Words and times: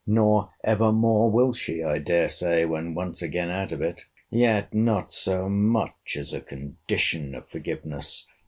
Nor 0.07 0.49
ever 0.63 0.91
more 0.91 1.29
will 1.29 1.53
she, 1.53 1.83
I 1.83 1.99
dare 1.99 2.27
say, 2.27 2.65
when 2.65 2.95
once 2.95 3.21
again 3.21 3.51
out 3.51 3.71
of 3.71 3.83
it! 3.83 4.05
Yet 4.31 4.73
not 4.73 5.11
so 5.11 5.47
much 5.47 6.17
as 6.17 6.33
a 6.33 6.41
condition 6.41 7.35
of 7.35 7.47
forgiveness! 7.49 8.25